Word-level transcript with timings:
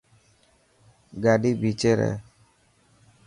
گاڏي 1.23 1.51
ڀيچي 1.61 1.91
رهي. 1.99 2.13